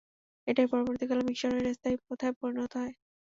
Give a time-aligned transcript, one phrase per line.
[0.47, 2.93] এটাই পরবর্তীকালে মিসরের স্থায়ী প্রথায় পরিণত হয়।